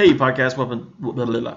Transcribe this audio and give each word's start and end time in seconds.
Hey, 0.00 0.14
podcast, 0.14 0.56
welcome. 0.56 0.94
Blah, 0.98 1.12
blah, 1.12 1.40
blah. 1.40 1.56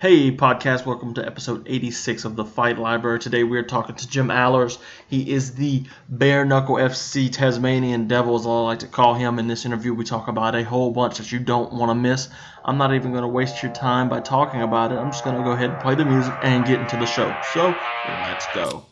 Hey, 0.00 0.30
podcast, 0.30 0.86
welcome 0.86 1.14
to 1.14 1.26
episode 1.26 1.66
86 1.66 2.24
of 2.24 2.36
the 2.36 2.44
Fight 2.44 2.78
Library. 2.78 3.18
Today 3.18 3.42
we 3.42 3.58
are 3.58 3.64
talking 3.64 3.96
to 3.96 4.08
Jim 4.08 4.28
Alers. 4.28 4.78
He 5.08 5.28
is 5.28 5.56
the 5.56 5.82
Bare 6.08 6.44
Knuckle 6.44 6.76
FC 6.76 7.28
Tasmanian 7.28 8.06
Devil, 8.06 8.36
as 8.36 8.46
I 8.46 8.50
like 8.50 8.78
to 8.78 8.86
call 8.86 9.14
him. 9.14 9.40
In 9.40 9.48
this 9.48 9.66
interview, 9.66 9.94
we 9.94 10.04
talk 10.04 10.28
about 10.28 10.54
a 10.54 10.62
whole 10.62 10.92
bunch 10.92 11.18
that 11.18 11.32
you 11.32 11.40
don't 11.40 11.72
want 11.72 11.90
to 11.90 11.96
miss. 11.96 12.28
I'm 12.64 12.78
not 12.78 12.94
even 12.94 13.10
going 13.10 13.22
to 13.22 13.28
waste 13.28 13.60
your 13.60 13.72
time 13.72 14.08
by 14.08 14.20
talking 14.20 14.62
about 14.62 14.92
it. 14.92 14.98
I'm 14.98 15.10
just 15.10 15.24
going 15.24 15.36
to 15.36 15.42
go 15.42 15.50
ahead 15.50 15.70
and 15.70 15.80
play 15.80 15.96
the 15.96 16.04
music 16.04 16.34
and 16.44 16.64
get 16.64 16.78
into 16.78 16.98
the 16.98 17.06
show. 17.06 17.36
So, 17.52 17.74
let's 18.06 18.46
go. 18.54 18.84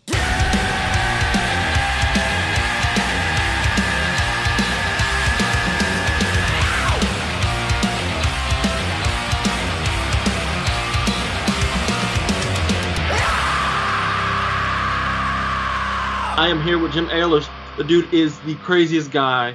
I 16.40 16.48
am 16.48 16.62
here 16.62 16.78
with 16.78 16.92
Jim 16.92 17.06
Alers. 17.08 17.46
The 17.76 17.84
dude 17.84 18.14
is 18.14 18.38
the 18.38 18.54
craziest 18.54 19.10
guy 19.10 19.54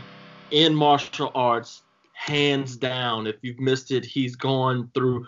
in 0.51 0.75
martial 0.75 1.31
arts, 1.33 1.81
hands 2.13 2.77
down. 2.77 3.25
If 3.25 3.37
you've 3.41 3.59
missed 3.59 3.89
it, 3.89 4.05
he's 4.05 4.35
gone 4.35 4.91
through 4.93 5.25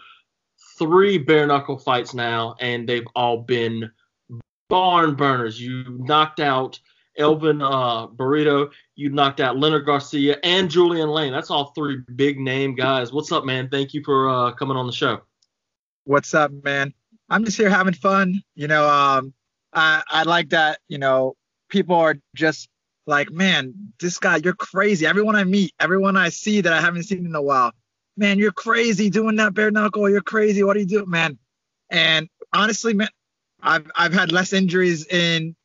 three 0.77 1.17
bare 1.17 1.47
knuckle 1.47 1.79
fights 1.79 2.13
now, 2.13 2.55
and 2.59 2.87
they've 2.87 3.07
all 3.15 3.39
been 3.39 3.89
barn 4.69 5.15
burners. 5.15 5.59
You 5.59 5.83
knocked 5.97 6.39
out 6.39 6.79
Elvin 7.17 7.63
uh, 7.63 8.05
Brito, 8.05 8.69
you 8.95 9.09
knocked 9.09 9.39
out 9.39 9.57
Leonard 9.57 9.87
Garcia, 9.87 10.37
and 10.43 10.69
Julian 10.69 11.09
Lane. 11.09 11.33
That's 11.33 11.49
all 11.49 11.71
three 11.73 12.03
big 12.15 12.39
name 12.39 12.75
guys. 12.75 13.11
What's 13.11 13.31
up, 13.31 13.45
man? 13.45 13.67
Thank 13.67 13.95
you 13.95 14.03
for 14.03 14.29
uh, 14.29 14.51
coming 14.51 14.77
on 14.77 14.85
the 14.85 14.93
show. 14.93 15.21
What's 16.03 16.35
up, 16.35 16.51
man? 16.63 16.93
I'm 17.31 17.43
just 17.45 17.57
here 17.57 17.71
having 17.71 17.95
fun. 17.95 18.43
You 18.53 18.67
know, 18.67 18.87
um, 18.87 19.33
I, 19.73 20.03
I 20.07 20.21
like 20.21 20.49
that. 20.49 20.81
You 20.87 20.99
know, 20.99 21.35
people 21.69 21.95
are 21.95 22.15
just 22.35 22.69
like, 23.05 23.31
man, 23.31 23.73
this 23.99 24.17
guy, 24.19 24.37
you're 24.43 24.53
crazy. 24.53 25.05
Everyone 25.05 25.35
I 25.35 25.43
meet, 25.43 25.73
everyone 25.79 26.17
I 26.17 26.29
see 26.29 26.61
that 26.61 26.73
I 26.73 26.81
haven't 26.81 27.03
seen 27.03 27.25
in 27.25 27.35
a 27.35 27.41
while, 27.41 27.71
man, 28.17 28.37
you're 28.37 28.51
crazy 28.51 29.09
doing 29.09 29.37
that 29.37 29.53
bare 29.53 29.71
knuckle. 29.71 30.09
You're 30.09 30.21
crazy. 30.21 30.63
What 30.63 30.73
do 30.73 30.81
you 30.81 30.85
do, 30.85 31.05
man? 31.05 31.37
And 31.89 32.27
honestly, 32.53 32.93
man, 32.93 33.09
I've 33.61 33.89
I've 33.95 34.13
had 34.13 34.31
less 34.31 34.53
injuries 34.53 35.05
in 35.07 35.55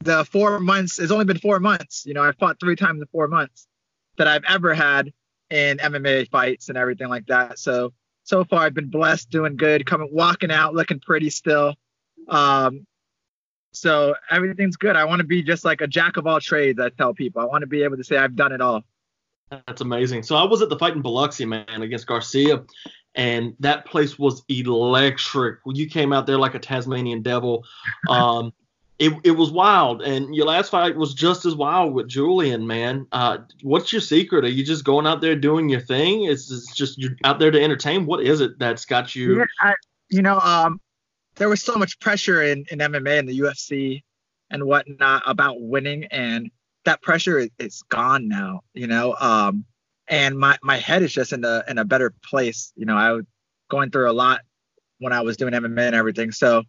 the 0.00 0.24
four 0.24 0.58
months. 0.60 0.98
It's 0.98 1.12
only 1.12 1.24
been 1.24 1.38
four 1.38 1.60
months. 1.60 2.04
You 2.06 2.14
know, 2.14 2.22
I 2.22 2.32
fought 2.32 2.58
three 2.60 2.76
times 2.76 3.00
in 3.00 3.06
four 3.08 3.28
months 3.28 3.66
that 4.16 4.26
I've 4.26 4.44
ever 4.48 4.74
had 4.74 5.12
in 5.50 5.78
MMA 5.78 6.30
fights 6.30 6.68
and 6.68 6.78
everything 6.78 7.08
like 7.08 7.26
that. 7.26 7.58
So 7.58 7.92
so 8.24 8.44
far, 8.44 8.60
I've 8.60 8.74
been 8.74 8.90
blessed, 8.90 9.30
doing 9.30 9.56
good, 9.56 9.86
coming 9.86 10.10
walking 10.12 10.50
out, 10.50 10.74
looking 10.74 11.00
pretty 11.00 11.30
still. 11.30 11.74
Um, 12.28 12.86
so 13.80 14.14
everything's 14.30 14.76
good. 14.76 14.96
I 14.96 15.04
want 15.04 15.20
to 15.20 15.26
be 15.26 15.42
just 15.42 15.64
like 15.64 15.80
a 15.80 15.86
jack 15.86 16.16
of 16.16 16.26
all 16.26 16.40
trades. 16.40 16.80
I 16.80 16.88
tell 16.90 17.14
people 17.14 17.42
I 17.42 17.44
want 17.44 17.62
to 17.62 17.66
be 17.66 17.82
able 17.82 17.96
to 17.96 18.04
say 18.04 18.16
I've 18.16 18.36
done 18.36 18.52
it 18.52 18.60
all. 18.60 18.82
That's 19.50 19.80
amazing. 19.80 20.24
So 20.24 20.36
I 20.36 20.44
was 20.44 20.60
at 20.60 20.68
the 20.68 20.78
fight 20.78 20.94
in 20.94 21.02
Biloxi, 21.02 21.46
man, 21.46 21.82
against 21.82 22.06
Garcia, 22.06 22.64
and 23.14 23.54
that 23.60 23.86
place 23.86 24.18
was 24.18 24.42
electric. 24.48 25.60
You 25.66 25.88
came 25.88 26.12
out 26.12 26.26
there 26.26 26.38
like 26.38 26.54
a 26.54 26.58
Tasmanian 26.58 27.22
devil. 27.22 27.64
Um, 28.08 28.52
it, 28.98 29.12
it 29.22 29.30
was 29.30 29.52
wild, 29.52 30.02
and 30.02 30.34
your 30.34 30.46
last 30.46 30.70
fight 30.70 30.96
was 30.96 31.14
just 31.14 31.44
as 31.44 31.54
wild 31.54 31.94
with 31.94 32.08
Julian, 32.08 32.66
man. 32.66 33.06
Uh, 33.12 33.38
what's 33.62 33.92
your 33.92 34.00
secret? 34.00 34.44
Are 34.44 34.48
you 34.48 34.64
just 34.64 34.82
going 34.82 35.06
out 35.06 35.20
there 35.20 35.36
doing 35.36 35.68
your 35.68 35.80
thing? 35.80 36.24
Is 36.24 36.50
it 36.50 36.74
just 36.74 36.98
you're 36.98 37.12
out 37.22 37.38
there 37.38 37.52
to 37.52 37.62
entertain? 37.62 38.06
What 38.06 38.24
is 38.24 38.40
it 38.40 38.58
that's 38.58 38.84
got 38.86 39.14
you? 39.14 39.38
Yeah, 39.38 39.44
I, 39.60 39.74
you 40.10 40.22
know, 40.22 40.40
um, 40.40 40.80
there 41.38 41.48
was 41.48 41.62
so 41.62 41.76
much 41.76 41.98
pressure 42.00 42.42
in, 42.42 42.64
in 42.70 42.80
MMA 42.80 43.18
and 43.18 43.28
the 43.28 43.40
UFC 43.40 44.02
and 44.50 44.64
whatnot 44.64 45.22
about 45.26 45.60
winning, 45.60 46.04
and 46.06 46.50
that 46.84 47.00
pressure 47.00 47.38
is, 47.38 47.50
is 47.58 47.82
gone 47.88 48.28
now. 48.28 48.60
You 48.74 48.88
know, 48.88 49.14
um, 49.18 49.64
and 50.08 50.38
my 50.38 50.58
my 50.62 50.76
head 50.76 51.02
is 51.02 51.12
just 51.12 51.32
in 51.32 51.44
a 51.44 51.64
in 51.68 51.78
a 51.78 51.84
better 51.84 52.12
place. 52.22 52.72
You 52.76 52.86
know, 52.86 52.96
I 52.96 53.12
was 53.12 53.24
going 53.70 53.90
through 53.90 54.10
a 54.10 54.12
lot 54.12 54.40
when 54.98 55.12
I 55.12 55.20
was 55.20 55.36
doing 55.36 55.52
MMA 55.52 55.86
and 55.86 55.94
everything. 55.94 56.32
So, 56.32 56.64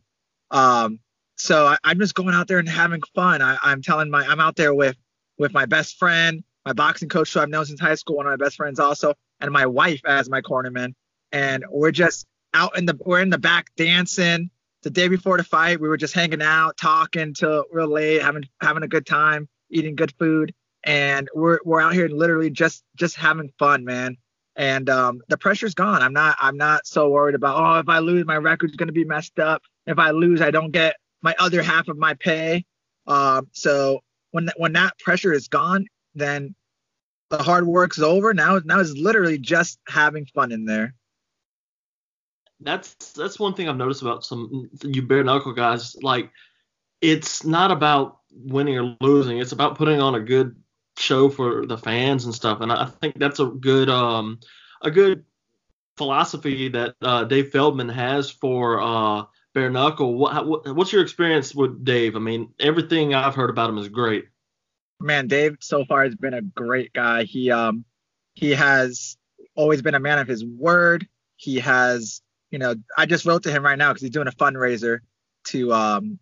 um, 0.52 1.00
so 1.38 1.66
I, 1.66 1.92
am 1.92 2.00
just 2.00 2.14
going 2.14 2.36
out 2.36 2.48
there 2.48 2.60
and 2.60 2.70
having 2.70 3.02
fun. 3.16 3.42
I, 3.42 3.58
I'm 3.64 3.82
telling 3.82 4.10
my 4.10 4.26
I'm 4.26 4.40
out 4.40 4.56
there 4.56 4.74
with 4.74 4.96
with 5.38 5.54
my 5.54 5.66
best 5.66 5.98
friend, 5.98 6.44
my 6.66 6.74
boxing 6.74 7.10
coach 7.10 7.34
who 7.34 7.40
I've 7.40 7.50
known 7.50 7.66
since 7.66 7.80
high 7.80 7.96
school, 7.96 8.18
one 8.18 8.28
of 8.28 8.38
my 8.38 8.44
best 8.44 8.58
friends 8.58 8.80
also, 8.80 9.16
and 9.40 9.52
my 9.52 9.66
wife 9.66 10.02
as 10.06 10.30
my 10.30 10.42
cornerman, 10.42 10.94
and 11.32 11.66
we're 11.70 11.92
just 11.92 12.28
out 12.54 12.78
in 12.78 12.86
the 12.86 12.98
we're 13.04 13.22
in 13.22 13.30
the 13.30 13.38
back 13.38 13.68
dancing 13.76 14.52
the 14.84 14.90
day 14.90 15.08
before 15.08 15.38
the 15.38 15.44
fight, 15.44 15.80
we 15.80 15.88
were 15.88 15.98
just 15.98 16.14
hanging 16.14 16.42
out, 16.42 16.78
talking 16.78 17.34
till 17.34 17.66
real 17.72 17.88
late, 17.88 18.22
having 18.22 18.46
having 18.62 18.84
a 18.84 18.88
good 18.88 19.06
time, 19.06 19.48
eating 19.70 19.96
good 19.96 20.14
food, 20.18 20.54
and 20.84 21.28
we're 21.34 21.60
we're 21.66 21.82
out 21.82 21.94
here 21.94 22.08
literally 22.08 22.50
just 22.50 22.84
just 22.96 23.16
having 23.16 23.52
fun, 23.60 23.84
man. 23.84 24.18
And 24.56 24.90
um, 24.90 25.22
the 25.30 25.38
pressure's 25.38 25.74
gone. 25.74 26.02
I'm 26.02 26.14
not 26.14 26.38
I'm 26.40 26.58
not 26.58 26.86
so 26.86 27.10
worried 27.10 27.36
about 27.36 27.58
oh 27.58 27.80
if 27.80 27.90
I 27.90 28.00
lose 28.00 28.26
my 28.26 28.38
record's 28.38 28.76
gonna 28.76 28.92
be 28.92 29.06
messed 29.06 29.40
up. 29.40 29.62
If 29.86 30.00
I 30.00 30.12
lose, 30.12 30.42
I 30.42 30.52
don't 30.52 30.72
get 30.72 30.96
my 31.22 31.36
other 31.40 31.62
half 31.62 31.88
of 31.88 31.98
my 31.98 32.14
pay. 32.14 32.66
Um, 33.08 33.48
so 33.52 34.00
when 34.32 34.50
when 34.58 34.74
that 34.74 34.98
pressure 35.00 35.34
is 35.34 35.48
gone, 35.48 35.88
then 36.16 36.56
the 37.30 37.38
hard 37.38 37.68
work's 37.68 38.00
over. 38.00 38.34
Now 38.34 38.60
now 38.64 38.80
it's 38.80 38.92
literally 38.92 39.38
just 39.38 39.80
having 39.88 40.26
fun 40.26 40.52
in 40.52 40.66
there 40.66 40.94
that's 42.60 43.14
that's 43.14 43.40
one 43.40 43.54
thing 43.54 43.70
I've 43.70 43.78
noticed 43.78 44.02
about 44.02 44.26
some 44.26 44.70
you 44.84 45.02
bare 45.02 45.24
knuckle 45.24 45.54
guys. 45.54 45.96
Like, 46.02 46.32
it's 47.02 47.46
not 47.46 47.72
about 47.72 48.20
winning 48.32 48.78
or 48.78 48.98
losing. 49.02 49.40
It's 49.40 49.52
about 49.52 49.78
putting 49.78 50.02
on 50.02 50.16
a 50.16 50.20
good 50.20 50.56
show 50.98 51.30
for 51.30 51.66
the 51.66 51.78
fans 51.78 52.26
and 52.26 52.36
stuff. 52.36 52.62
And 52.62 52.72
I 52.72 52.86
think 52.86 53.18
that's 53.18 53.40
a 53.40 53.46
good 53.46 53.90
um 53.90 54.40
a 54.82 54.92
good 54.92 55.26
philosophy 55.98 56.70
that 56.70 56.96
uh, 57.02 57.26
Dave 57.26 57.52
Feldman 57.52 57.90
has 57.90 58.30
for 58.30 58.82
uh, 58.82 59.26
bare 59.54 59.70
knuckle. 59.70 60.16
What, 60.16 60.48
what, 60.48 60.76
what's 60.76 60.94
your 60.94 61.02
experience 61.02 61.54
with 61.54 61.84
Dave? 61.84 62.16
I 62.16 62.20
mean, 62.20 62.54
everything 62.58 63.14
I've 63.14 63.36
heard 63.36 63.50
about 63.50 63.70
him 63.70 63.78
is 63.78 63.90
great. 63.90 64.26
Man, 65.02 65.28
Dave 65.28 65.58
so 65.60 65.84
far 65.84 66.06
has 66.06 66.16
been 66.16 66.34
a 66.34 66.42
great 66.42 66.94
guy. 66.94 67.24
He 67.24 67.52
um 67.52 67.86
he 68.34 68.52
has 68.52 69.18
always 69.56 69.82
been 69.82 69.96
a 69.96 70.00
man 70.00 70.20
of 70.20 70.28
his 70.28 70.44
word. 70.46 71.08
He 71.36 71.60
has 71.60 72.22
you 72.52 72.60
know, 72.60 72.76
I 72.98 73.06
just 73.06 73.26
wrote 73.26 73.44
to 73.44 73.52
him 73.52 73.64
right 73.64 73.78
now 73.78 73.90
because 73.90 74.02
he's 74.02 74.12
doing 74.12 74.28
a 74.28 74.32
fundraiser 74.32 75.00
to 75.46 75.74
um 75.74 76.20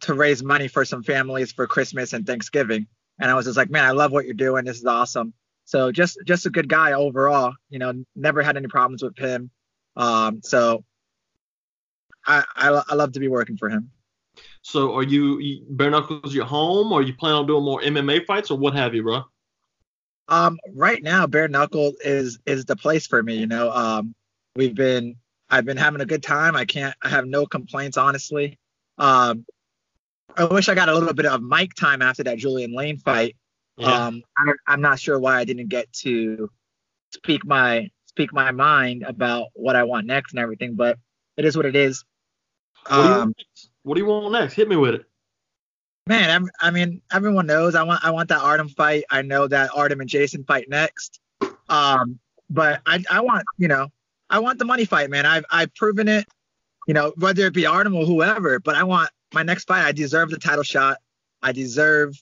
to 0.00 0.14
raise 0.14 0.42
money 0.42 0.68
for 0.68 0.84
some 0.84 1.02
families 1.02 1.52
for 1.52 1.66
Christmas 1.66 2.12
and 2.12 2.26
Thanksgiving. 2.26 2.86
And 3.20 3.30
I 3.30 3.34
was 3.34 3.46
just 3.46 3.56
like, 3.56 3.70
man, 3.70 3.84
I 3.84 3.92
love 3.92 4.12
what 4.12 4.24
you're 4.24 4.34
doing. 4.34 4.64
This 4.64 4.78
is 4.78 4.86
awesome. 4.86 5.32
So 5.64 5.92
just 5.92 6.18
just 6.24 6.46
a 6.46 6.50
good 6.50 6.68
guy 6.68 6.92
overall. 6.92 7.54
You 7.70 7.78
know, 7.78 8.04
never 8.14 8.42
had 8.42 8.56
any 8.56 8.68
problems 8.68 9.02
with 9.02 9.18
him. 9.18 9.50
Um, 9.96 10.40
so 10.42 10.84
I, 12.26 12.44
I 12.56 12.82
I 12.88 12.94
love 12.94 13.12
to 13.12 13.20
be 13.20 13.28
working 13.28 13.56
for 13.56 13.68
him. 13.68 13.90
So 14.62 14.96
are 14.96 15.02
you, 15.02 15.38
you 15.38 15.64
bare 15.68 15.90
knuckles 15.90 16.34
your 16.34 16.46
home, 16.46 16.90
or 16.90 17.02
you 17.02 17.14
plan 17.14 17.34
on 17.34 17.46
doing 17.46 17.64
more 17.64 17.80
MMA 17.80 18.26
fights, 18.26 18.50
or 18.50 18.58
what 18.58 18.74
have 18.74 18.94
you, 18.94 19.02
bro? 19.02 19.22
Um, 20.28 20.58
right 20.72 21.02
now, 21.02 21.26
bare 21.26 21.48
knuckle 21.48 21.92
is 22.02 22.38
is 22.46 22.64
the 22.64 22.76
place 22.76 23.06
for 23.06 23.22
me. 23.22 23.36
You 23.36 23.46
know, 23.46 23.70
um, 23.70 24.14
we've 24.56 24.74
been 24.74 25.16
I've 25.50 25.64
been 25.64 25.76
having 25.76 26.00
a 26.00 26.06
good 26.06 26.22
time. 26.22 26.56
I 26.56 26.64
can't. 26.64 26.94
I 27.02 27.08
have 27.08 27.26
no 27.26 27.46
complaints, 27.46 27.96
honestly. 27.96 28.58
Um, 28.98 29.44
I 30.36 30.44
wish 30.44 30.68
I 30.68 30.74
got 30.74 30.88
a 30.88 30.94
little 30.94 31.14
bit 31.14 31.26
of 31.26 31.42
mic 31.42 31.74
time 31.74 32.02
after 32.02 32.24
that 32.24 32.38
Julian 32.38 32.74
Lane 32.74 32.98
fight. 32.98 33.36
Yeah. 33.76 34.06
Um, 34.06 34.22
I 34.36 34.72
am 34.72 34.80
not 34.80 34.98
sure 34.98 35.18
why 35.18 35.38
I 35.38 35.44
didn't 35.44 35.68
get 35.68 35.92
to 36.04 36.50
speak 37.12 37.44
my 37.44 37.90
speak 38.06 38.32
my 38.32 38.50
mind 38.52 39.02
about 39.02 39.48
what 39.54 39.76
I 39.76 39.84
want 39.84 40.06
next 40.06 40.32
and 40.32 40.40
everything, 40.40 40.74
but 40.74 40.98
it 41.36 41.44
is 41.44 41.56
what 41.56 41.66
it 41.66 41.76
is. 41.76 42.04
What, 42.86 42.96
do, 42.96 43.08
you 43.08 43.14
um, 43.14 43.34
what 43.82 43.94
do 43.94 44.00
you 44.00 44.06
want 44.06 44.32
next? 44.32 44.54
Hit 44.54 44.68
me 44.68 44.76
with 44.76 44.94
it. 44.94 45.04
Man, 46.06 46.30
I'm, 46.30 46.50
i 46.60 46.70
mean, 46.70 47.00
everyone 47.12 47.46
knows 47.46 47.74
I 47.74 47.82
want 47.82 48.04
I 48.04 48.10
want 48.10 48.28
that 48.28 48.40
Artem 48.40 48.68
fight. 48.68 49.04
I 49.10 49.22
know 49.22 49.48
that 49.48 49.70
Artem 49.74 50.00
and 50.00 50.08
Jason 50.08 50.44
fight 50.44 50.68
next. 50.68 51.20
Um, 51.68 52.18
but 52.50 52.82
I 52.86 53.02
I 53.10 53.20
want 53.20 53.44
you 53.56 53.68
know 53.68 53.88
I 54.30 54.38
want 54.38 54.58
the 54.58 54.64
money 54.64 54.84
fight, 54.84 55.10
man. 55.10 55.26
I've 55.26 55.44
I've 55.50 55.74
proven 55.74 56.08
it. 56.08 56.26
You 56.86 56.94
know, 56.94 57.12
whether 57.16 57.46
it 57.46 57.54
be 57.54 57.66
Artem 57.66 57.94
or 57.94 58.04
whoever, 58.04 58.58
but 58.60 58.74
I 58.74 58.82
want 58.84 59.10
my 59.32 59.42
next 59.42 59.64
fight. 59.66 59.84
I 59.84 59.92
deserve 59.92 60.30
the 60.30 60.38
title 60.38 60.64
shot. 60.64 60.98
I 61.42 61.52
deserve 61.52 62.14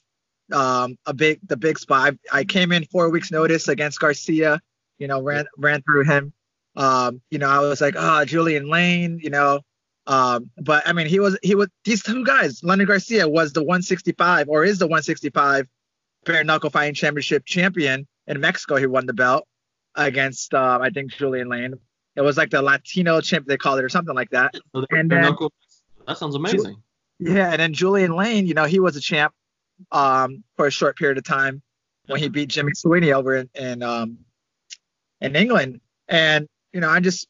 um, 0.51 0.97
a 1.05 1.13
big 1.13 1.39
the 1.47 1.57
big 1.57 1.79
spot. 1.79 2.15
I, 2.31 2.39
I 2.39 2.43
came 2.43 2.71
in 2.71 2.85
four 2.85 3.09
weeks 3.09 3.31
notice 3.31 3.67
against 3.67 3.99
Garcia. 3.99 4.61
You 4.99 5.07
know, 5.07 5.21
ran 5.21 5.45
ran 5.57 5.81
through 5.81 6.05
him. 6.05 6.33
Um, 6.75 7.21
you 7.29 7.39
know, 7.39 7.49
I 7.49 7.59
was 7.59 7.81
like, 7.81 7.95
oh, 7.97 8.25
Julian 8.25 8.69
Lane. 8.69 9.19
You 9.21 9.29
know, 9.29 9.61
um, 10.07 10.49
but 10.57 10.87
I 10.87 10.93
mean, 10.93 11.07
he 11.07 11.19
was 11.19 11.37
he 11.43 11.55
was 11.55 11.69
these 11.85 12.03
two 12.03 12.23
guys. 12.25 12.63
Leonard 12.63 12.87
Garcia 12.87 13.27
was 13.27 13.53
the 13.53 13.61
165 13.61 14.49
or 14.49 14.63
is 14.63 14.79
the 14.79 14.85
165 14.87 15.67
bare 16.25 16.43
knuckle 16.43 16.69
fighting 16.69 16.93
championship 16.93 17.45
champion 17.45 18.07
in 18.27 18.39
Mexico. 18.39 18.75
He 18.77 18.85
won 18.85 19.05
the 19.05 19.13
belt. 19.13 19.47
against 19.95 20.53
uh, 20.53 20.79
I 20.81 20.89
think 20.89 21.11
Julian 21.11 21.49
Lane. 21.49 21.75
It 22.15 22.21
was 22.21 22.37
like 22.37 22.51
the 22.51 22.61
Latino 22.61 23.21
champ 23.21 23.47
they 23.47 23.57
called 23.57 23.79
it 23.79 23.85
or 23.85 23.89
something 23.89 24.15
like 24.15 24.29
that. 24.31 24.53
So 24.75 24.85
And 24.91 25.09
then- 25.09 25.35
that 26.05 26.17
sounds 26.17 26.35
amazing. 26.35 26.75
Yeah, 27.19 27.51
and 27.51 27.59
then 27.59 27.73
Julian 27.73 28.15
Lane, 28.15 28.47
you 28.47 28.53
know, 28.53 28.65
he 28.65 28.79
was 28.79 28.95
a 28.95 29.01
champ 29.01 29.33
um, 29.91 30.43
for 30.55 30.67
a 30.67 30.71
short 30.71 30.97
period 30.97 31.17
of 31.17 31.23
time 31.23 31.61
when 32.07 32.19
he 32.19 32.27
beat 32.27 32.49
Jimmy 32.49 32.73
Sweeney 32.73 33.13
over 33.13 33.35
in 33.35 33.49
in, 33.55 33.83
um, 33.83 34.17
in 35.21 35.35
England. 35.35 35.79
And 36.07 36.47
you 36.73 36.81
know, 36.81 36.89
I'm 36.89 37.03
just 37.03 37.27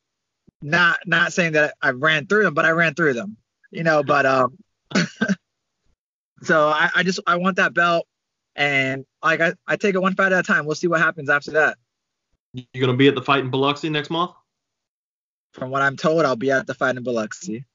not 0.61 0.99
not 1.05 1.33
saying 1.33 1.53
that 1.53 1.75
I 1.81 1.91
ran 1.91 2.25
through 2.25 2.43
them, 2.43 2.53
but 2.53 2.65
I 2.65 2.71
ran 2.71 2.95
through 2.95 3.13
them. 3.13 3.37
You 3.71 3.83
know, 3.83 4.03
but 4.07 4.25
um, 4.25 4.57
so 6.41 6.69
I, 6.69 6.89
I 6.95 7.03
just 7.03 7.19
I 7.27 7.35
want 7.35 7.57
that 7.57 7.73
belt, 7.73 8.07
and 8.55 9.05
like 9.21 9.41
I, 9.41 9.53
I 9.67 9.75
take 9.75 9.95
it 9.95 10.01
one 10.01 10.15
fight 10.15 10.31
at 10.31 10.39
a 10.39 10.43
time. 10.43 10.65
We'll 10.65 10.75
see 10.75 10.87
what 10.87 11.01
happens 11.01 11.29
after 11.29 11.51
that. 11.51 11.77
You 12.53 12.65
gonna 12.79 12.95
be 12.95 13.07
at 13.07 13.15
the 13.15 13.21
fight 13.21 13.43
in 13.43 13.49
Biloxi 13.49 13.89
next 13.89 14.09
month? 14.09 14.31
From 15.53 15.69
what 15.69 15.81
I'm 15.81 15.95
told, 15.95 16.25
I'll 16.25 16.35
be 16.35 16.51
at 16.51 16.67
the 16.67 16.73
fight 16.73 16.97
in 16.97 17.03
Biloxi. 17.03 17.65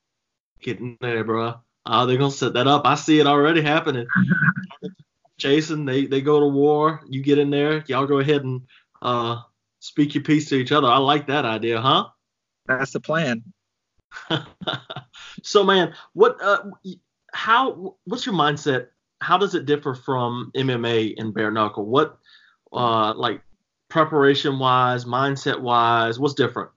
Getting 0.61 0.99
there, 1.01 1.25
bro. 1.25 1.55
Uh, 1.87 2.07
they're 2.07 2.19
gonna 2.19 2.31
set 2.31 2.53
that 2.55 2.67
up. 2.67 2.87
I 2.87 2.97
see 2.97 3.21
it 3.21 3.27
already 3.27 3.63
happening. 3.63 4.07
Jason, 5.39 5.85
they 5.85 6.07
they 6.07 6.21
go 6.21 6.41
to 6.41 6.47
war. 6.47 7.01
You 7.09 7.23
get 7.23 7.39
in 7.39 7.51
there. 7.51 7.85
Y'all 7.87 8.07
go 8.07 8.19
ahead 8.19 8.43
and 8.43 8.63
uh 9.01 9.41
speak 9.79 10.15
your 10.15 10.25
piece 10.25 10.49
to 10.49 10.57
each 10.57 10.73
other. 10.73 10.89
I 10.89 10.99
like 10.99 11.29
that 11.29 11.45
idea, 11.45 11.81
huh? 11.81 12.09
That's 12.67 12.91
the 12.91 13.01
plan. 13.01 13.45
so 15.43 15.63
man, 15.63 15.95
what 16.13 16.43
uh 16.43 16.65
how 17.33 17.97
what's 18.05 18.27
your 18.27 18.35
mindset? 18.35 18.89
How 19.21 19.39
does 19.39 19.55
it 19.55 19.67
differ 19.67 19.95
from 19.95 20.51
MMA 20.57 21.15
and 21.17 21.33
bare 21.33 21.53
knuckle? 21.53 21.87
What 21.87 22.19
uh 22.73 23.15
like 23.15 23.41
preparation 23.89 24.59
wise, 24.59 25.05
mindset 25.05 25.61
wise, 25.61 26.19
what's 26.19 26.35
different? 26.35 26.71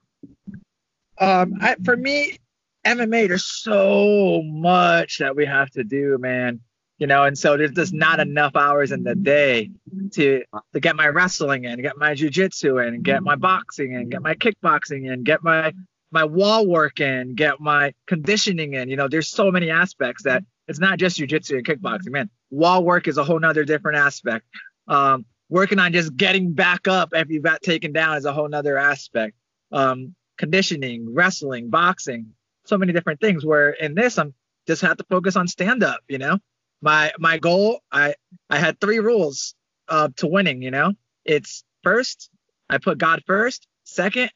Um, 1.22 1.54
I, 1.60 1.76
for 1.84 1.96
me, 1.96 2.36
MMA, 2.84 3.28
there's 3.28 3.44
so 3.44 4.42
much 4.44 5.18
that 5.18 5.36
we 5.36 5.46
have 5.46 5.70
to 5.70 5.84
do, 5.84 6.18
man. 6.18 6.60
You 6.98 7.06
know, 7.06 7.22
and 7.24 7.38
so 7.38 7.56
there's 7.56 7.72
just 7.72 7.92
not 7.92 8.20
enough 8.20 8.54
hours 8.56 8.92
in 8.92 9.02
the 9.02 9.14
day 9.14 9.70
to 10.12 10.42
to 10.72 10.80
get 10.80 10.96
my 10.96 11.06
wrestling 11.08 11.64
in, 11.64 11.80
get 11.80 11.96
my 11.96 12.14
jujitsu 12.14 12.86
in, 12.86 13.02
get 13.02 13.22
my 13.22 13.36
boxing 13.36 13.92
in, 13.92 14.08
get 14.08 14.22
my 14.22 14.34
kickboxing 14.34 15.12
in, 15.12 15.22
get 15.22 15.42
my 15.42 15.72
my 16.10 16.24
wall 16.24 16.66
work 16.66 17.00
in, 17.00 17.34
get 17.34 17.60
my 17.60 17.94
conditioning 18.06 18.74
in. 18.74 18.88
You 18.88 18.96
know, 18.96 19.08
there's 19.08 19.28
so 19.28 19.50
many 19.50 19.70
aspects 19.70 20.24
that 20.24 20.44
it's 20.68 20.78
not 20.78 20.98
just 20.98 21.18
jujitsu 21.18 21.56
and 21.56 21.66
kickboxing, 21.66 22.10
man. 22.10 22.30
Wall 22.50 22.84
work 22.84 23.08
is 23.08 23.16
a 23.16 23.24
whole 23.24 23.40
nother 23.40 23.64
different 23.64 23.98
aspect. 23.98 24.44
Um, 24.86 25.24
working 25.48 25.78
on 25.78 25.92
just 25.92 26.16
getting 26.16 26.52
back 26.52 26.86
up 26.86 27.10
after 27.14 27.32
you 27.32 27.40
got 27.40 27.62
taken 27.62 27.92
down 27.92 28.16
is 28.16 28.24
a 28.24 28.32
whole 28.32 28.48
nother 28.48 28.76
aspect. 28.76 29.34
Um, 29.72 30.14
conditioning, 30.38 31.14
wrestling, 31.14 31.70
boxing, 31.70 32.34
so 32.64 32.78
many 32.78 32.92
different 32.92 33.20
things. 33.20 33.44
Where 33.44 33.70
in 33.70 33.94
this, 33.94 34.18
I'm 34.18 34.34
just 34.66 34.82
have 34.82 34.96
to 34.98 35.04
focus 35.04 35.36
on 35.36 35.48
stand 35.48 35.82
up. 35.82 36.00
You 36.08 36.18
know, 36.18 36.38
my 36.80 37.12
my 37.18 37.38
goal, 37.38 37.80
I 37.90 38.14
I 38.50 38.58
had 38.58 38.80
three 38.80 38.98
rules 38.98 39.54
uh, 39.88 40.08
to 40.16 40.26
winning. 40.26 40.62
You 40.62 40.70
know, 40.70 40.92
it's 41.24 41.64
first, 41.82 42.30
I 42.68 42.78
put 42.78 42.98
God 42.98 43.22
first. 43.26 43.66
Second, 43.84 44.30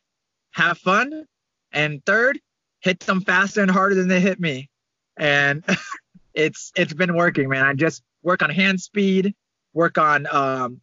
have 0.52 0.78
fun, 0.78 1.26
and 1.72 2.04
third, 2.04 2.40
hit 2.80 3.00
them 3.00 3.20
faster 3.20 3.62
and 3.62 3.70
harder 3.70 3.94
than 3.94 4.08
they 4.08 4.20
hit 4.20 4.40
me. 4.40 4.68
And 5.16 5.64
it's 6.34 6.72
it's 6.76 6.92
been 6.92 7.14
working, 7.16 7.48
man. 7.48 7.64
I 7.64 7.74
just 7.74 8.02
work 8.22 8.42
on 8.42 8.50
hand 8.50 8.80
speed, 8.80 9.34
work 9.72 9.98
on 9.98 10.26
um, 10.30 10.80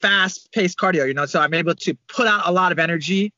fast 0.00 0.50
paced 0.52 0.78
cardio. 0.78 1.06
You 1.06 1.14
know, 1.14 1.26
so 1.26 1.40
I'm 1.40 1.54
able 1.54 1.74
to 1.74 1.94
put 2.08 2.26
out 2.26 2.42
a 2.46 2.52
lot 2.52 2.72
of 2.72 2.78
energy 2.78 3.32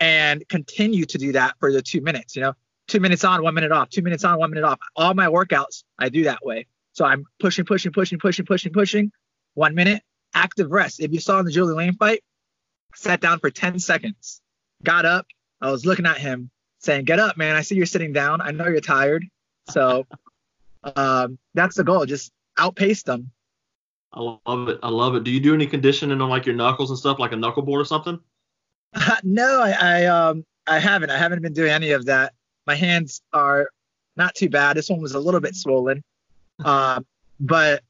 and 0.00 0.46
continue 0.48 1.04
to 1.06 1.18
do 1.18 1.32
that 1.32 1.54
for 1.58 1.72
the 1.72 1.82
two 1.82 2.00
minutes. 2.00 2.36
You 2.36 2.42
know, 2.42 2.52
two 2.88 3.00
minutes 3.00 3.24
on, 3.24 3.42
one 3.42 3.54
minute 3.54 3.72
off, 3.72 3.90
two 3.90 4.02
minutes 4.02 4.24
on, 4.24 4.38
one 4.38 4.50
minute 4.50 4.64
off. 4.64 4.78
All 4.96 5.14
my 5.14 5.26
workouts, 5.26 5.84
I 5.98 6.08
do 6.08 6.24
that 6.24 6.44
way. 6.44 6.66
So 6.92 7.04
I'm 7.04 7.24
pushing, 7.40 7.64
pushing, 7.64 7.92
pushing, 7.92 8.18
pushing, 8.18 8.46
pushing, 8.46 8.72
pushing. 8.72 9.12
One 9.54 9.74
minute, 9.74 10.02
active 10.34 10.70
rest. 10.70 11.00
If 11.00 11.12
you 11.12 11.20
saw 11.20 11.38
in 11.38 11.44
the 11.44 11.52
Julie 11.52 11.74
Lane 11.74 11.94
fight, 11.94 12.22
sat 12.94 13.20
down 13.20 13.38
for 13.38 13.50
10 13.50 13.78
seconds, 13.78 14.40
got 14.82 15.04
up. 15.04 15.26
I 15.60 15.70
was 15.70 15.86
looking 15.86 16.06
at 16.06 16.18
him 16.18 16.50
saying, 16.78 17.04
Get 17.04 17.18
up, 17.18 17.36
man. 17.36 17.56
I 17.56 17.62
see 17.62 17.74
you're 17.74 17.86
sitting 17.86 18.12
down. 18.12 18.40
I 18.40 18.50
know 18.50 18.68
you're 18.68 18.80
tired. 18.80 19.24
So 19.70 20.06
um, 20.82 21.38
that's 21.54 21.76
the 21.76 21.84
goal. 21.84 22.04
Just 22.06 22.32
outpace 22.58 23.02
them. 23.02 23.30
I 24.12 24.20
love 24.20 24.68
it. 24.68 24.78
I 24.82 24.90
love 24.90 25.16
it. 25.16 25.24
Do 25.24 25.30
you 25.30 25.40
do 25.40 25.54
any 25.54 25.66
conditioning 25.66 26.20
on 26.20 26.28
like 26.28 26.46
your 26.46 26.54
knuckles 26.54 26.90
and 26.90 26.98
stuff, 26.98 27.18
like 27.18 27.32
a 27.32 27.36
knuckle 27.36 27.62
board 27.62 27.80
or 27.80 27.84
something? 27.84 28.20
no, 29.24 29.60
I, 29.62 29.72
I 29.80 30.04
um 30.06 30.44
I 30.66 30.78
haven't. 30.78 31.10
I 31.10 31.18
haven't 31.18 31.42
been 31.42 31.52
doing 31.52 31.70
any 31.70 31.90
of 31.92 32.06
that. 32.06 32.32
My 32.66 32.74
hands 32.74 33.20
are 33.32 33.68
not 34.16 34.34
too 34.34 34.48
bad. 34.48 34.76
This 34.76 34.88
one 34.88 35.00
was 35.00 35.14
a 35.14 35.20
little 35.20 35.40
bit 35.40 35.54
swollen. 35.54 36.02
Um, 36.64 37.04
but 37.40 37.82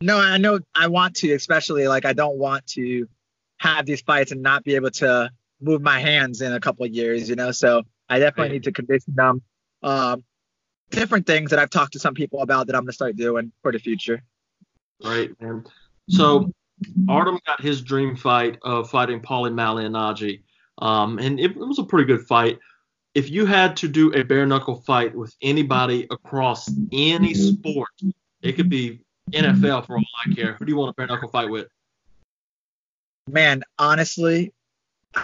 no, 0.00 0.18
I 0.18 0.38
know 0.38 0.58
I 0.74 0.88
want 0.88 1.16
to, 1.16 1.34
especially 1.34 1.86
like 1.86 2.06
I 2.06 2.14
don't 2.14 2.38
want 2.38 2.66
to 2.68 3.06
have 3.58 3.84
these 3.84 4.00
fights 4.00 4.32
and 4.32 4.40
not 4.40 4.64
be 4.64 4.74
able 4.74 4.90
to 4.92 5.30
move 5.60 5.82
my 5.82 6.00
hands 6.00 6.40
in 6.40 6.54
a 6.54 6.60
couple 6.60 6.86
of 6.86 6.92
years, 6.92 7.28
you 7.28 7.36
know. 7.36 7.50
So 7.52 7.82
I 8.08 8.18
definitely 8.18 8.44
Right. 8.44 8.52
need 8.52 8.64
to 8.64 8.72
condition 8.72 9.14
them. 9.14 9.42
Um, 9.82 10.24
different 10.90 11.26
things 11.26 11.50
that 11.50 11.58
I've 11.58 11.68
talked 11.68 11.92
to 11.92 11.98
some 11.98 12.14
people 12.14 12.40
about 12.40 12.68
that 12.68 12.74
I'm 12.76 12.84
gonna 12.84 12.92
start 12.92 13.16
doing 13.16 13.52
for 13.60 13.70
the 13.70 13.78
future. 13.78 14.22
Right, 15.04 15.30
man. 15.40 15.66
So 16.08 16.50
Artem 17.06 17.38
got 17.46 17.60
his 17.60 17.82
dream 17.82 18.16
fight 18.16 18.58
of 18.62 18.88
fighting 18.88 19.20
Paulie 19.20 19.52
Malignaggi, 19.52 20.40
um, 20.78 21.18
and 21.18 21.38
it, 21.40 21.52
it 21.52 21.56
was 21.56 21.78
a 21.78 21.84
pretty 21.84 22.06
good 22.06 22.26
fight. 22.26 22.58
If 23.14 23.30
you 23.30 23.46
had 23.46 23.76
to 23.78 23.88
do 23.88 24.12
a 24.12 24.22
bare 24.22 24.46
knuckle 24.46 24.76
fight 24.76 25.14
with 25.14 25.34
anybody 25.40 26.06
across 26.10 26.70
any 26.92 27.32
sport, 27.32 27.88
it 28.42 28.52
could 28.52 28.68
be 28.68 29.00
NFL 29.32 29.86
for 29.86 29.96
all 29.96 30.04
I 30.24 30.34
care. 30.34 30.52
Who 30.54 30.66
do 30.66 30.70
you 30.70 30.76
want 30.76 30.90
a 30.90 30.94
bare 30.94 31.06
knuckle 31.06 31.30
fight 31.30 31.48
with? 31.48 31.68
man 33.28 33.62
honestly 33.78 34.52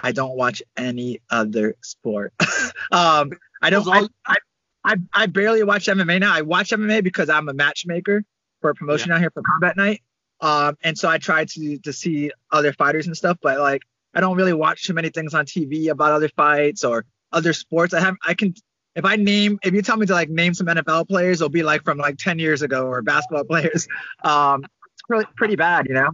i 0.03 0.11
don't 0.13 0.37
watch 0.37 0.63
any 0.77 1.21
other 1.31 1.77
sport 1.83 2.33
um 2.93 3.31
i 3.61 3.71
don't 3.71 3.87
I, 3.89 4.09
I, 4.27 4.37
I 4.85 4.97
i 5.13 5.27
barely 5.27 5.63
watch 5.63 5.87
mma 5.87 6.21
now 6.21 6.35
i 6.35 6.43
watch 6.43 6.71
mma 6.71 7.05
because 7.05 7.29
i'm 7.29 7.49
a 7.49 7.53
matchmaker 7.53 8.25
for 8.61 8.71
a 8.71 8.75
promotion 8.75 9.13
out 9.13 9.21
here 9.21 9.31
for 9.31 9.43
combat 9.43 9.77
night 9.77 10.03
um 10.41 10.77
and 10.83 10.99
so 10.99 11.09
i 11.09 11.19
try 11.19 11.45
to 11.45 11.79
to 11.79 11.93
see 11.93 12.33
other 12.51 12.73
fighters 12.73 13.07
and 13.07 13.17
stuff 13.17 13.39
but 13.41 13.61
like 13.61 13.83
i 14.15 14.21
don't 14.21 14.37
really 14.37 14.53
watch 14.53 14.85
too 14.85 14.95
many 14.95 15.09
things 15.09 15.35
on 15.35 15.45
tv 15.45 15.89
about 15.89 16.13
other 16.13 16.29
fights 16.31 16.85
or 16.85 17.05
other 17.33 17.53
sports 17.53 17.95
i 17.95 18.01
have 18.01 18.15
i 18.27 18.35
can 18.35 18.55
if 18.95 19.05
i 19.05 19.17
name 19.17 19.59
if 19.63 19.73
you 19.75 19.83
tell 19.83 19.97
me 19.97 20.07
to 20.07 20.13
like 20.13 20.29
name 20.29 20.55
some 20.55 20.67
nfl 20.67 21.07
players 21.07 21.41
it'll 21.41 21.49
be 21.49 21.63
like 21.63 21.85
from 21.85 21.99
like 21.99 22.17
10 22.19 22.39
years 22.39 22.63
ago 22.63 22.87
or 22.87 23.03
basketball 23.03 23.45
players 23.53 23.89
um 24.25 24.65
it's 24.65 25.03
really 25.09 25.27
pretty 25.37 25.57
bad 25.57 25.87
you 25.89 25.95
know 25.95 26.11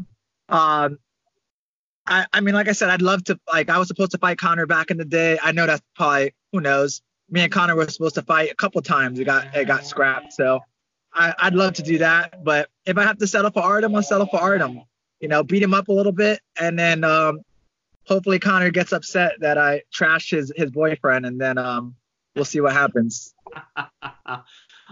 um 0.49 0.99
I, 2.09 2.27
I 2.33 2.41
mean, 2.41 2.55
like 2.55 2.69
I 2.69 2.73
said, 2.73 2.89
I'd 2.89 3.03
love 3.03 3.23
to. 3.25 3.39
Like, 3.53 3.69
I 3.69 3.79
was 3.79 3.89
supposed 3.89 4.13
to 4.13 4.19
fight 4.19 4.39
Conor 4.39 4.67
back 4.67 4.91
in 4.91 4.97
the 4.97 5.05
day. 5.05 5.39
I 5.43 5.53
know 5.53 5.67
that's 5.67 5.83
probably 5.95 6.35
who 6.53 6.61
knows. 6.61 7.03
Me 7.29 7.43
and 7.43 7.53
Conor 7.53 7.77
were 7.77 7.87
supposed 7.89 8.15
to 8.15 8.23
fight 8.23 8.51
a 8.51 8.55
couple 8.55 8.81
times. 8.81 9.19
It 9.19 9.25
got 9.25 9.55
it 9.55 9.67
got 9.67 9.85
scrapped. 9.85 10.33
So 10.33 10.61
I, 11.13 11.35
I'd 11.39 11.55
love 11.55 11.75
to 11.75 11.83
do 11.83 11.99
that. 11.99 12.43
But 12.43 12.71
if 12.87 12.97
I 12.97 13.03
have 13.03 13.19
to 13.19 13.27
settle 13.27 13.51
for 13.51 13.63
Artem, 13.63 13.95
I'll 13.95 14.03
settle 14.03 14.27
for 14.27 14.41
Artem. 14.41 14.81
You 15.21 15.29
know, 15.29 15.43
beat 15.43 15.63
him 15.63 15.75
up 15.75 15.89
a 15.89 15.93
little 15.93 16.13
bit, 16.13 16.41
and 16.59 16.79
then 16.79 17.05
um, 17.05 17.41
hopefully 18.09 18.39
Conor 18.39 18.71
gets 18.71 18.93
upset 18.93 19.33
that 19.41 19.59
I 19.59 19.83
trashed 19.95 20.31
his 20.31 20.53
his 20.57 20.71
boyfriend, 20.71 21.27
and 21.27 21.41
then 21.41 21.59
um, 21.59 21.95
we'll 22.35 22.45
see 22.45 22.61
what 22.61 22.73
happens. 22.73 23.35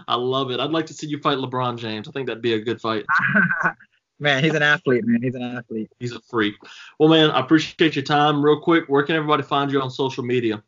I 0.07 0.15
love 0.15 0.51
it. 0.51 0.59
I'd 0.59 0.71
like 0.71 0.85
to 0.87 0.93
see 0.93 1.07
you 1.07 1.19
fight 1.19 1.39
LeBron 1.39 1.77
James. 1.77 2.07
I 2.07 2.11
think 2.11 2.27
that'd 2.27 2.41
be 2.41 2.53
a 2.53 2.59
good 2.59 2.79
fight. 2.79 3.05
man, 4.19 4.43
he's 4.43 4.53
an 4.53 4.61
athlete, 4.61 5.03
man. 5.05 5.21
He's 5.21 5.35
an 5.35 5.41
athlete. 5.41 5.89
He's 5.99 6.13
a 6.13 6.21
freak. 6.21 6.55
Well, 6.99 7.09
man, 7.09 7.31
I 7.31 7.39
appreciate 7.39 7.95
your 7.95 8.03
time. 8.03 8.43
Real 8.43 8.59
quick, 8.59 8.85
where 8.87 9.03
can 9.03 9.15
everybody 9.15 9.43
find 9.43 9.71
you 9.71 9.81
on 9.81 9.89
social 9.89 10.23
media? 10.23 10.63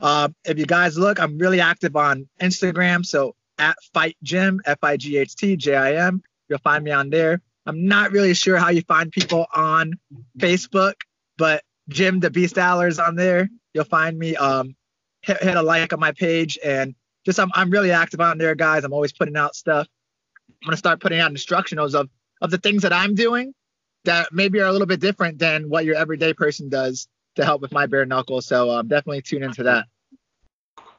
Uh, 0.00 0.28
if 0.44 0.58
you 0.58 0.66
guys 0.66 0.98
look, 0.98 1.18
I'm 1.20 1.38
really 1.38 1.60
active 1.60 1.96
on 1.96 2.28
Instagram. 2.40 3.06
So 3.06 3.34
at 3.58 3.76
Fight 3.94 4.16
Jim, 4.22 4.60
F 4.66 4.78
I 4.82 4.96
G 4.96 5.16
H 5.16 5.36
T 5.36 5.56
J 5.56 5.74
I 5.74 6.06
M. 6.06 6.22
You'll 6.48 6.58
find 6.58 6.84
me 6.84 6.90
on 6.90 7.08
there. 7.10 7.40
I'm 7.66 7.86
not 7.86 8.12
really 8.12 8.34
sure 8.34 8.58
how 8.58 8.68
you 8.68 8.82
find 8.82 9.10
people 9.10 9.46
on 9.54 9.98
Facebook, 10.38 10.94
but 11.36 11.62
Jim 11.88 12.20
the 12.20 12.30
Beast 12.30 12.56
Alers 12.56 13.04
on 13.04 13.16
there. 13.16 13.48
You'll 13.72 13.84
find 13.84 14.18
me. 14.18 14.36
Um, 14.36 14.74
hit, 15.24 15.42
hit 15.42 15.56
a 15.56 15.62
like 15.62 15.92
on 15.92 16.00
my 16.00 16.12
page 16.12 16.58
and 16.64 16.94
just 17.24 17.40
I'm, 17.40 17.50
I'm 17.54 17.70
really 17.70 17.90
active 17.90 18.20
on 18.20 18.38
there, 18.38 18.54
guys. 18.54 18.84
I'm 18.84 18.92
always 18.92 19.12
putting 19.12 19.36
out 19.36 19.54
stuff. 19.54 19.86
I'm 20.62 20.68
gonna 20.68 20.76
start 20.76 21.00
putting 21.00 21.20
out 21.20 21.32
instructionals 21.32 21.94
of 21.94 22.08
of 22.40 22.50
the 22.50 22.58
things 22.58 22.82
that 22.82 22.92
I'm 22.92 23.14
doing 23.14 23.54
that 24.04 24.28
maybe 24.32 24.60
are 24.60 24.66
a 24.66 24.72
little 24.72 24.86
bit 24.86 25.00
different 25.00 25.38
than 25.38 25.68
what 25.70 25.84
your 25.84 25.96
everyday 25.96 26.34
person 26.34 26.68
does 26.68 27.08
to 27.36 27.44
help 27.44 27.62
with 27.62 27.72
my 27.72 27.86
bare 27.86 28.04
knuckle. 28.04 28.42
So 28.42 28.70
um, 28.70 28.88
definitely 28.88 29.22
tune 29.22 29.42
into 29.42 29.62
that. 29.62 29.86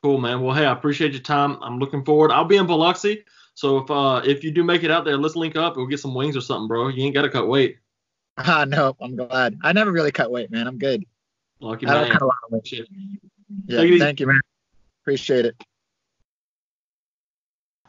Cool, 0.02 0.18
man. 0.18 0.42
Well, 0.42 0.56
hey, 0.56 0.66
I 0.66 0.72
appreciate 0.72 1.14
your 1.14 1.22
time. 1.22 1.58
I'm 1.62 1.80
looking 1.80 2.04
forward. 2.04 2.32
I'll 2.32 2.46
be 2.46 2.58
in 2.58 2.68
Biloxi, 2.68 3.24
so 3.54 3.78
if 3.78 3.92
uh 3.92 4.22
if 4.26 4.44
you 4.44 4.52
do 4.52 4.64
make 4.64 4.84
it 4.84 4.92
out 4.92 5.06
there, 5.06 5.18
let's 5.18 5.36
link 5.36 5.56
up. 5.56 5.78
We'll 5.78 5.88
get 5.88 6.00
some 6.00 6.14
wings 6.14 6.36
or 6.36 6.42
something, 6.42 6.68
bro. 6.68 6.88
You 6.88 7.04
ain't 7.04 7.14
gotta 7.14 7.30
cut 7.30 7.48
weight. 7.48 7.78
Ah, 8.48 8.66
no, 8.68 8.98
I'm 9.00 9.16
glad. 9.16 9.58
I 9.64 9.72
never 9.72 9.94
really 9.94 10.12
cut 10.12 10.30
weight, 10.30 10.52
man. 10.52 10.68
I'm 10.68 10.78
good. 10.78 11.06
Lucky 11.62 11.88
I 11.88 11.94
man. 11.94 12.12
cut 12.12 12.22
a 12.22 12.26
lot 12.26 12.36
of 12.46 12.52
weight. 12.52 12.68
Shit. 12.68 12.88
Yeah, 13.68 13.82
easy. 13.82 13.98
thank 14.00 14.20
you, 14.20 14.28
man. 14.28 14.42
Appreciate 15.04 15.46
it. 15.46 15.56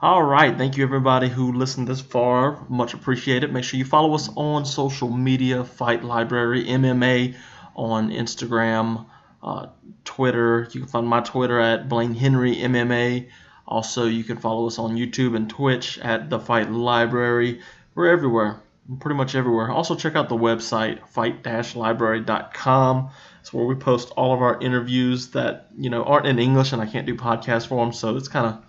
All 0.00 0.22
right. 0.22 0.56
Thank 0.56 0.76
you, 0.76 0.84
everybody 0.84 1.28
who 1.28 1.52
listened 1.52 1.88
this 1.88 2.00
far. 2.00 2.64
Much 2.68 2.94
appreciated. 2.94 3.52
Make 3.52 3.64
sure 3.64 3.78
you 3.78 3.84
follow 3.84 4.14
us 4.14 4.28
on 4.36 4.64
social 4.66 5.08
media 5.08 5.64
Fight 5.64 6.04
Library 6.04 6.64
MMA 6.64 7.34
on 7.74 8.10
Instagram, 8.10 9.06
uh, 9.42 9.66
Twitter. 10.04 10.68
You 10.70 10.80
can 10.80 10.88
find 10.88 11.08
my 11.08 11.22
Twitter 11.22 11.58
at 11.58 11.88
Blaine 11.88 12.14
Henry 12.14 12.56
MMA. 12.56 13.28
Also, 13.66 14.04
you 14.06 14.22
can 14.22 14.36
follow 14.36 14.66
us 14.66 14.78
on 14.78 14.96
YouTube 14.96 15.34
and 15.34 15.50
Twitch 15.50 15.98
at 15.98 16.30
The 16.30 16.38
Fight 16.38 16.70
Library. 16.70 17.62
We're 17.94 18.08
everywhere, 18.12 18.60
pretty 19.00 19.16
much 19.16 19.34
everywhere. 19.34 19.70
Also, 19.70 19.94
check 19.94 20.16
out 20.16 20.28
the 20.28 20.36
website, 20.36 21.06
fight-library.com. 21.08 23.10
It's 23.40 23.52
where 23.52 23.64
we 23.64 23.74
post 23.74 24.12
all 24.16 24.34
of 24.34 24.42
our 24.42 24.60
interviews 24.60 25.28
that 25.28 25.68
you 25.76 25.90
know 25.90 26.04
aren't 26.04 26.26
in 26.26 26.38
English, 26.38 26.72
and 26.72 26.82
I 26.82 26.86
can't 26.86 27.06
do 27.06 27.14
podcast 27.14 27.68
form, 27.68 27.92
so 27.92 28.16
it's 28.16 28.28
kind 28.28 28.46
of 28.46 28.64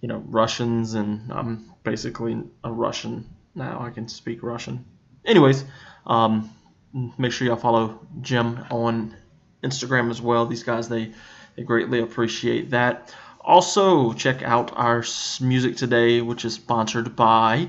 you 0.00 0.08
know 0.08 0.22
Russians, 0.26 0.94
and 0.94 1.32
I'm 1.32 1.72
basically 1.82 2.42
a 2.64 2.72
Russian 2.72 3.28
now. 3.54 3.80
I 3.80 3.90
can 3.90 4.08
speak 4.08 4.42
Russian. 4.42 4.84
Anyways, 5.24 5.64
um, 6.06 6.50
make 7.18 7.32
sure 7.32 7.46
y'all 7.46 7.56
follow 7.56 8.06
Jim 8.20 8.64
on 8.70 9.16
Instagram 9.62 10.10
as 10.10 10.20
well. 10.20 10.46
These 10.46 10.62
guys 10.62 10.88
they 10.88 11.12
they 11.56 11.62
greatly 11.62 12.00
appreciate 12.00 12.70
that. 12.70 13.14
Also, 13.42 14.12
check 14.12 14.42
out 14.42 14.76
our 14.76 15.02
music 15.40 15.76
today, 15.76 16.20
which 16.20 16.44
is 16.44 16.54
sponsored 16.54 17.16
by 17.16 17.68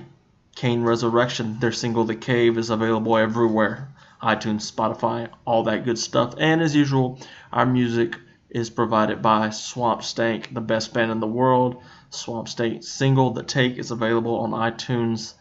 Cain 0.62 0.84
Resurrection. 0.84 1.58
Their 1.60 1.72
single 1.72 2.04
"The 2.04 2.16
Cave" 2.16 2.56
is 2.60 2.70
available 2.70 3.18
everywhere 3.18 3.88
iTunes, 4.22 4.72
Spotify, 4.72 5.28
all 5.44 5.64
that 5.64 5.86
good 5.86 5.98
stuff. 5.98 6.36
And 6.38 6.62
as 6.62 6.76
usual, 6.76 7.20
our 7.52 7.66
music 7.66 8.16
is 8.52 8.70
provided 8.70 9.24
by 9.24 9.50
Swamp 9.50 10.04
Stank, 10.04 10.54
the 10.54 10.62
best 10.62 10.94
band 10.94 11.10
in 11.10 11.20
the 11.20 11.26
world. 11.26 11.82
Swamp 12.12 12.48
Stank 12.48 12.84
single 12.84 13.32
"The 13.32 13.42
Take" 13.42 13.80
is 13.80 13.90
available 13.90 14.38
on 14.38 14.52
iTunes 14.52 15.34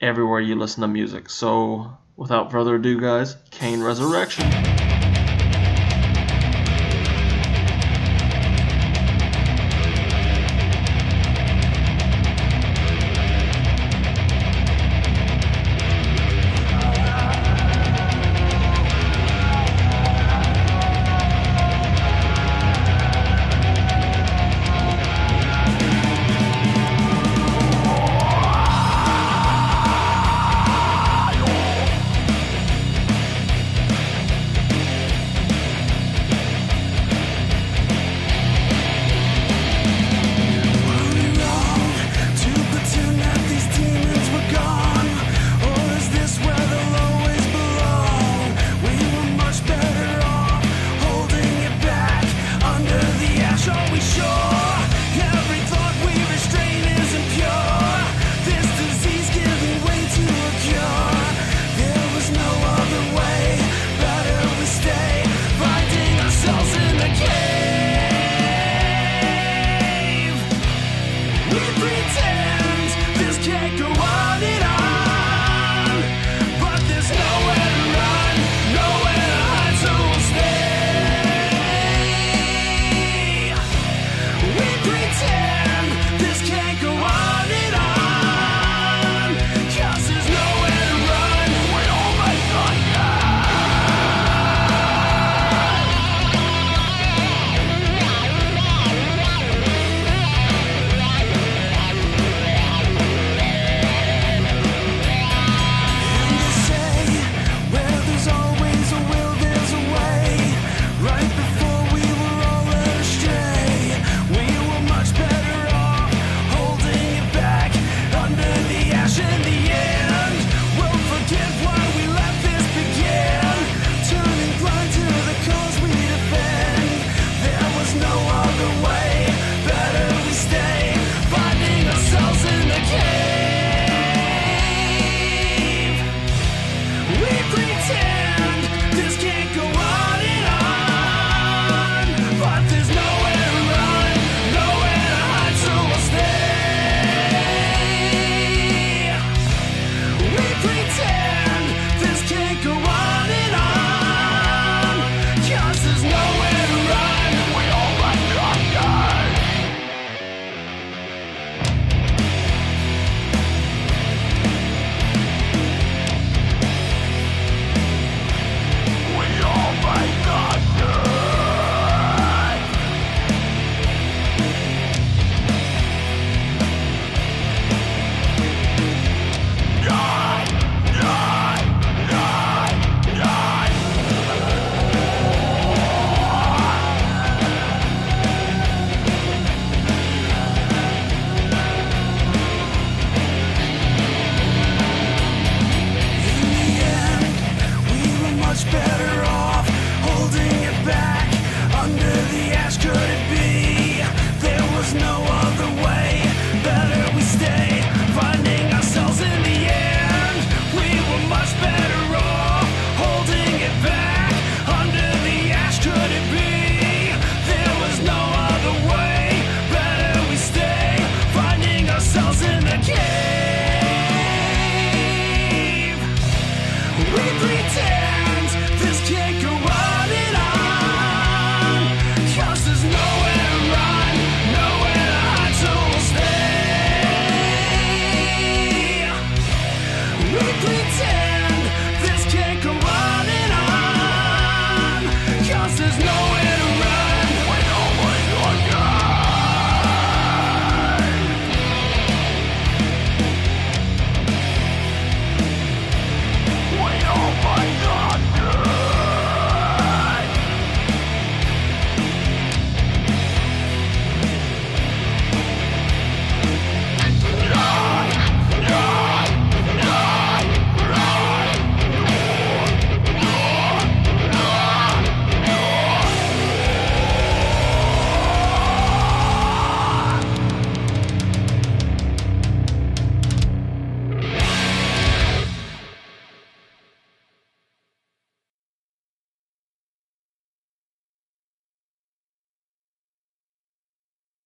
everywhere 0.00 0.38
you 0.38 0.54
listen 0.54 0.82
to 0.82 0.86
music. 0.86 1.28
So, 1.28 1.98
without 2.14 2.52
further 2.52 2.76
ado, 2.76 3.00
guys, 3.00 3.34
Cain 3.50 3.82
Resurrection. 3.82 4.71